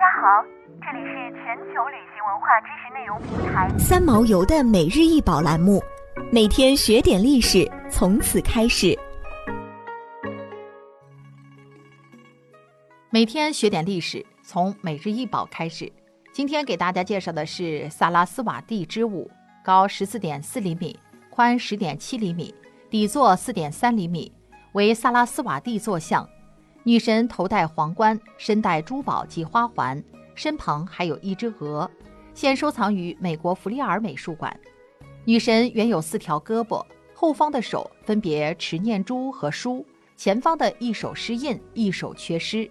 [0.00, 0.42] 家好，
[0.80, 5.78] 这里是全球旅行文化知识内容平台三毛游的每日一宝栏目，
[6.32, 8.98] 每天学点历史，从此开始。
[13.10, 15.92] 每天学点历史，从每日一宝开始。
[16.32, 19.30] 今天给大家介绍的是萨拉斯瓦蒂之舞，
[19.62, 20.98] 高十四点四厘米，
[21.28, 22.54] 宽十点七厘米，
[22.88, 24.32] 底座四点三厘米，
[24.72, 26.26] 为萨拉斯瓦蒂坐像。
[26.82, 30.02] 女神头戴皇冠，身戴珠宝及花环，
[30.34, 31.90] 身旁还有一只鹅，
[32.32, 34.58] 现收藏于美国弗利尔美术馆。
[35.26, 36.82] 女神原有四条胳膊，
[37.14, 39.84] 后方的手分别持念珠和书，
[40.16, 42.68] 前方的一手失印，一手缺失。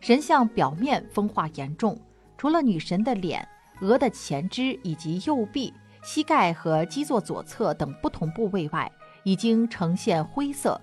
[0.00, 1.96] 神像表面风化严重，
[2.36, 3.46] 除了女神的脸、
[3.80, 8.90] 鹅的前肢以及右臂、膝盖和基座左侧等不同部位外，
[9.22, 10.80] 已经呈现灰色。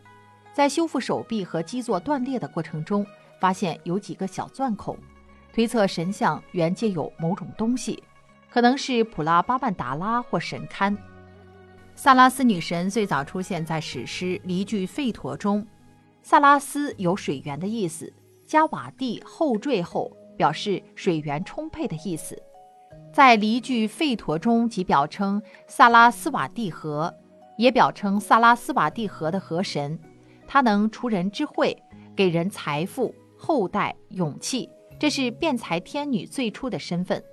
[0.53, 3.05] 在修复手臂和基座断裂的过程中，
[3.39, 4.97] 发现有几个小钻孔，
[5.53, 8.03] 推测神像原皆有某种东西，
[8.49, 10.95] 可能是普拉巴曼达拉或神龛。
[11.95, 15.65] 萨拉斯女神最早出现在史诗《离句吠陀》中，
[16.21, 18.11] 萨拉斯有水源的意思，
[18.45, 22.37] 加瓦蒂后缀后表示水源充沛的意思。
[23.13, 27.13] 在《离句吠陀》中，即表称萨拉斯瓦蒂河，
[27.57, 29.99] 也表称萨拉斯瓦蒂河的河神。
[30.53, 31.73] 它能除人之秽，
[32.13, 37.23] 给人财富、后代、勇气，这是辩才天女最初的身份。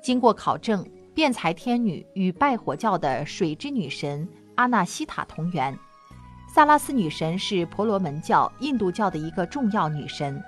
[0.00, 5.76] 经过考证，辩才天女与拜火教的水之女神阿纳西塔同源。
[6.54, 10.40] 萨拉斯女神是婆罗门教、印度教的一个重要女神，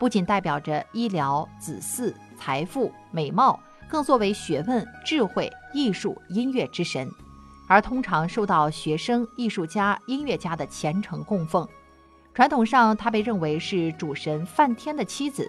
[0.00, 3.56] 不仅代表着医疗、子嗣、财富、美貌，
[3.88, 7.08] 更作为学问、智慧、艺术、音乐之神。
[7.68, 11.68] 而通常受到学生、艺术家、音乐家的虔诚供奉。
[12.34, 15.48] 传统上，她被认为是主神梵天的妻子。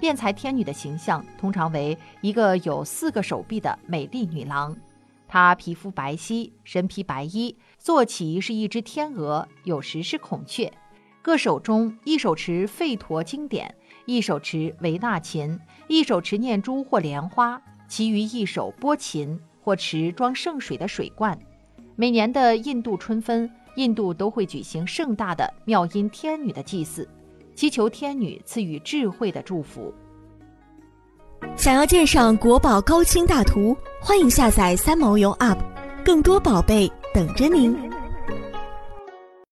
[0.00, 4.76] 辩才天女的形象通常为一个有四个手臂的美丽女郎。
[5.26, 10.72] 她皮肤白皙，身披白衣，坐骑是一只天鹅，有时是孔雀。
[11.20, 13.74] 各手中一手持吠陀经典，
[14.06, 15.58] 一手持维纳琴，
[15.88, 21.38] 一手持念珠或莲花，其余一手拨琴或持装圣水的水罐。
[22.00, 27.08] 每年的印度春分，印度都会举行盛大的妙音天女的祭祀，
[27.56, 29.92] 祈求天女赐予智慧的祝福。
[31.56, 35.58] 想要鉴赏国宝高清大图，欢迎下载三毛游 App，
[36.04, 37.76] 更多宝贝等着您。